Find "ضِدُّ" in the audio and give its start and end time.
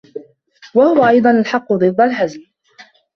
1.73-2.01